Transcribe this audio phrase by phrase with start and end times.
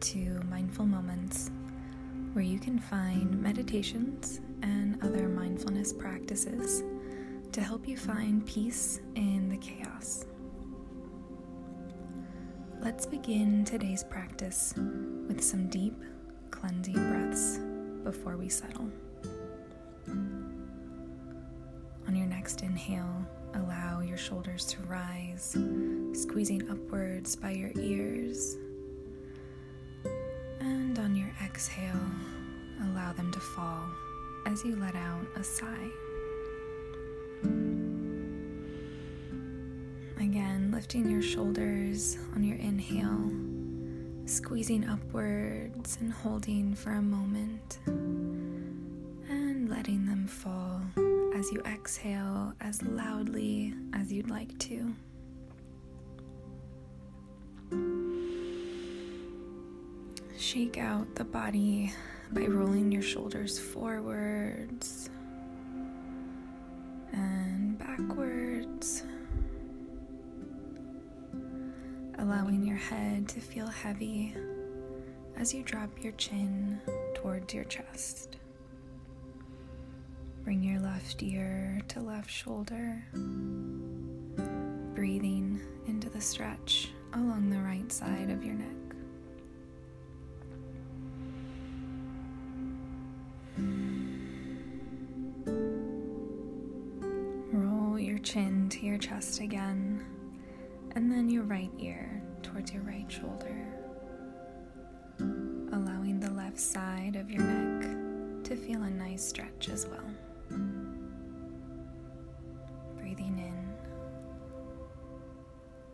[0.00, 1.50] to Mindful Moments,
[2.32, 6.82] where you can find meditations and other mindfulness practices
[7.52, 10.24] to help you find peace in the chaos.
[12.80, 14.72] Let's begin today's practice
[15.28, 16.02] with some deep,
[16.50, 17.60] cleansing breaths
[18.02, 18.88] before we settle.
[22.08, 25.58] On your next inhale, allow your shoulders to rise,
[26.14, 28.56] squeezing upwards by your ears.
[31.52, 32.08] Exhale,
[32.84, 33.84] allow them to fall
[34.46, 35.90] as you let out a sigh.
[40.18, 43.32] Again, lifting your shoulders on your inhale,
[44.26, 47.80] squeezing upwards and holding for a moment,
[49.28, 50.80] and letting them fall
[51.34, 54.94] as you exhale as loudly as you'd like to.
[60.52, 61.92] Shake out the body
[62.32, 65.08] by rolling your shoulders forwards
[67.12, 69.04] and backwards,
[72.18, 74.34] allowing your head to feel heavy
[75.36, 76.80] as you drop your chin
[77.14, 78.38] towards your chest.
[80.42, 83.04] Bring your left ear to left shoulder,
[84.96, 88.89] breathing into the stretch along the right side of your neck.
[98.20, 100.04] Chin to your chest again,
[100.94, 103.66] and then your right ear towards your right shoulder,
[105.72, 110.04] allowing the left side of your neck to feel a nice stretch as well.
[112.98, 113.38] Breathing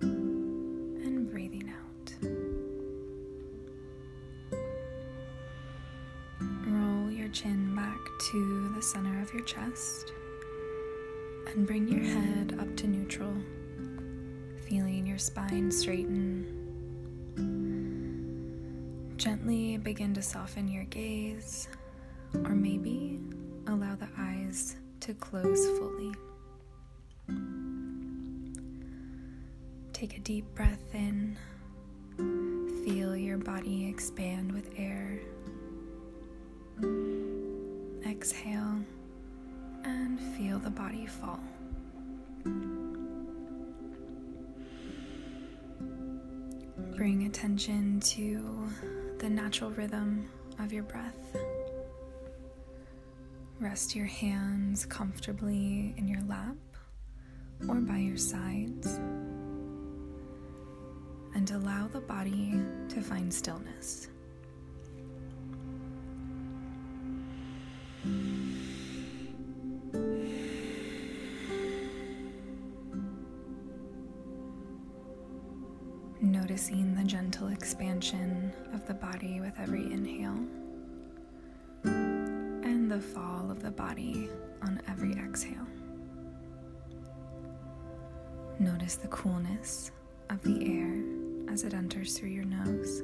[0.00, 0.08] in
[1.04, 2.14] and breathing out.
[6.66, 10.12] Roll your chin back to the center of your chest
[11.54, 13.32] and bring your head up to neutral,
[14.66, 16.44] feeling your spine straighten.
[19.16, 21.68] Gently begin to soften your gaze,
[22.34, 23.20] or maybe
[23.68, 26.12] allow the eyes to close fully.
[29.92, 31.38] Take a deep breath in.
[32.84, 35.20] Feel your body expand with air.
[38.04, 38.80] Exhale
[39.84, 41.40] and feel the body fall.
[46.96, 48.68] Bring attention to
[49.18, 50.28] the natural rhythm
[50.58, 51.36] of your breath.
[53.60, 56.56] Rest your hands comfortably in your lap
[57.68, 58.98] or by your sides
[61.34, 62.54] and allow the body
[62.88, 64.08] to find stillness.
[76.54, 80.38] Noticing the gentle expansion of the body with every inhale
[81.82, 84.28] and the fall of the body
[84.62, 85.66] on every exhale.
[88.60, 89.90] Notice the coolness
[90.30, 91.02] of the air
[91.52, 93.02] as it enters through your nose,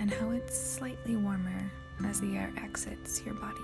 [0.00, 1.70] and how it's slightly warmer
[2.04, 3.60] as the air exits your body.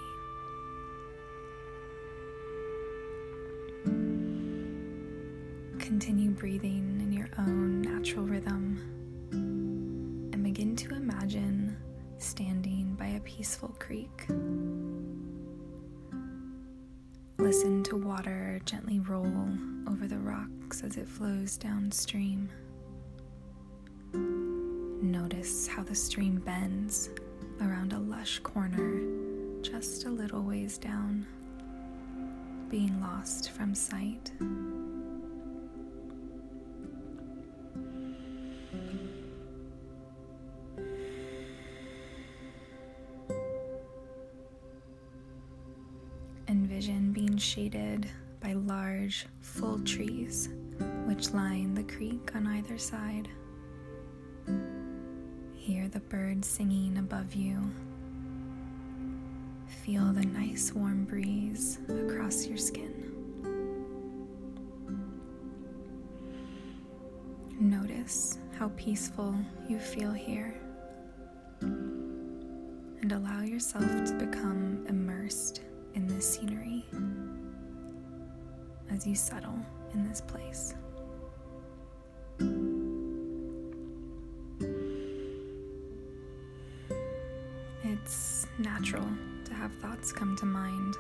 [5.99, 8.79] Continue breathing in your own natural rhythm
[9.33, 11.75] and begin to imagine
[12.19, 14.27] standing by a peaceful creek.
[17.39, 19.49] Listen to water gently roll
[19.89, 22.51] over the rocks as it flows downstream.
[24.13, 27.09] Notice how the stream bends
[27.63, 29.01] around a lush corner
[29.63, 31.27] just a little ways down,
[32.69, 34.31] being lost from sight.
[46.87, 50.51] Envision being shaded by large, full trees
[51.05, 53.29] which line the creek on either side.
[55.57, 57.61] Hear the birds singing above you.
[59.67, 62.93] Feel the nice warm breeze across your skin.
[67.59, 69.35] Notice how peaceful
[69.69, 70.55] you feel here.
[71.61, 75.63] And allow yourself to become immersed
[75.97, 76.85] in this scenery
[78.93, 79.59] as you settle
[79.95, 80.75] in this place.
[87.83, 89.09] It's natural
[89.47, 90.95] to have thoughts come to mind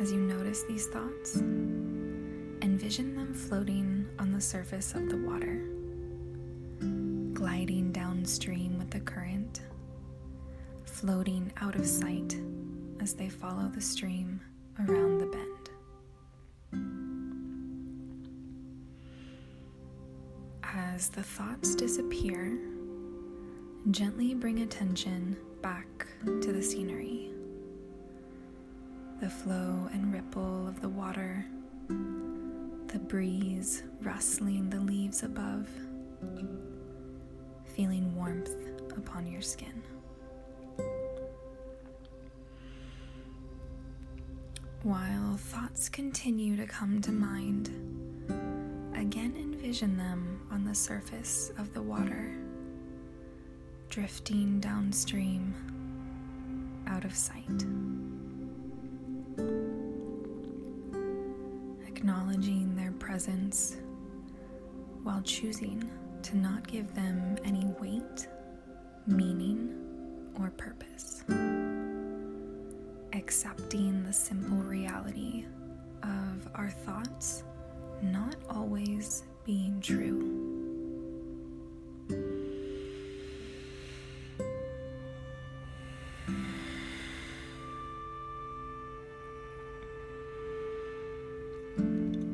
[0.00, 1.36] as you notice these thoughts.
[2.62, 5.66] Envision them floating on the surface of the water,
[7.34, 9.62] gliding downstream with the current,
[10.84, 12.36] floating out of sight
[13.02, 14.40] as they follow the stream
[14.78, 15.70] around the bend.
[20.62, 22.56] As the thoughts disappear,
[23.90, 27.32] gently bring attention back to the scenery.
[29.20, 31.44] The flow and ripple of the water,
[31.88, 35.68] the breeze rustling the leaves above,
[37.74, 38.54] feeling warmth
[38.96, 39.82] upon your skin.
[44.82, 47.68] While thoughts continue to come to mind,
[48.96, 52.34] again envision them on the surface of the water,
[53.90, 55.54] drifting downstream
[56.88, 57.64] out of sight.
[61.86, 63.76] Acknowledging their presence
[65.04, 65.88] while choosing
[66.24, 68.26] to not give them any weight,
[69.06, 69.78] meaning,
[70.40, 71.22] or purpose
[73.22, 75.44] accepting the simple reality
[76.02, 77.44] of our thoughts
[78.02, 80.40] not always being true.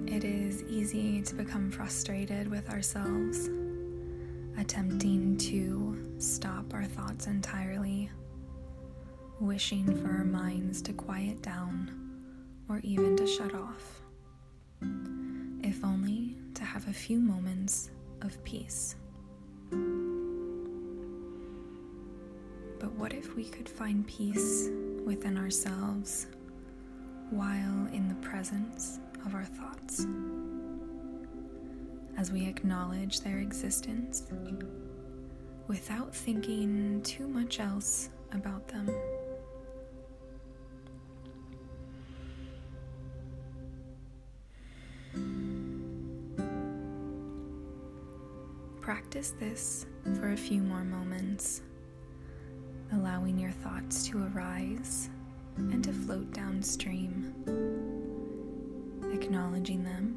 [0.06, 3.50] It is easy to become frustrated with ourselves,
[4.58, 8.10] attempting to stop our thoughts entirely
[9.40, 11.90] wishing for our minds to quiet down
[12.68, 14.02] or even to shut off,
[15.62, 17.90] if only to have a few moments
[18.22, 18.96] of peace.
[22.80, 24.68] But what if we could find peace
[25.04, 26.26] within ourselves
[27.30, 30.06] while in the presence of our thoughts?
[32.16, 34.24] As we acknowledge their existence
[35.68, 38.90] without thinking too much else about them.
[48.88, 49.84] Practice this
[50.18, 51.60] for a few more moments,
[52.94, 55.10] allowing your thoughts to arise
[55.58, 57.34] and to float downstream,
[59.12, 60.16] acknowledging them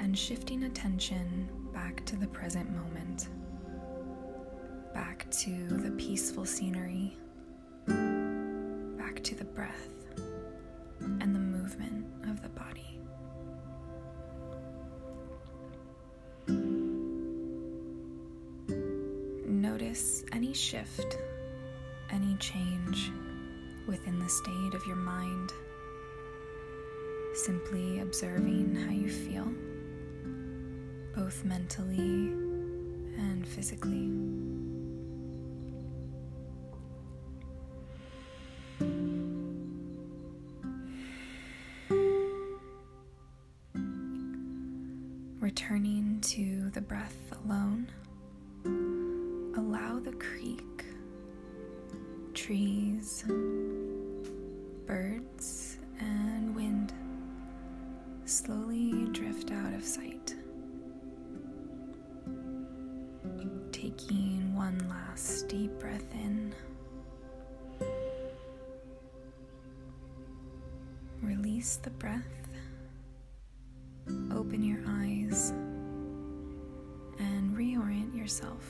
[0.00, 3.28] and shifting attention back to the present moment,
[4.92, 7.16] back to the peaceful scenery,
[7.86, 9.97] back to the breath
[19.98, 21.18] Notice any shift,
[22.12, 23.10] any change
[23.88, 25.52] within the state of your mind.
[27.34, 29.52] Simply observing how you feel,
[31.16, 32.28] both mentally
[33.18, 34.12] and physically.
[45.40, 47.88] Returning to the breath alone
[52.48, 53.24] trees,
[54.86, 56.94] birds, and wind
[58.24, 60.34] slowly drift out of sight.
[63.70, 66.54] Taking one last deep breath in.
[71.20, 72.48] Release the breath.
[74.32, 75.50] Open your eyes
[77.18, 78.64] and reorient yourself